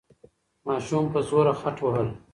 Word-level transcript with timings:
ماشوم 0.67 1.05
په 1.13 1.19
زوره 1.27 1.53
خټ 1.59 1.77
وهل. 1.81 2.07